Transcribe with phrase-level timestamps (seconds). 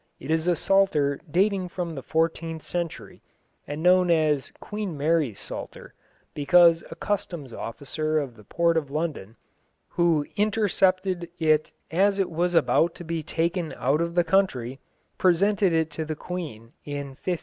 [0.19, 3.21] It is a Psalter dating from the fourteenth century,
[3.67, 5.93] and known as Queen Mary's Psalter,
[6.33, 9.35] because a customs officer of the port of London,
[9.89, 14.79] who intercepted it as it was about to be taken out of the country,
[15.19, 17.39] presented it to the Queen in 1553.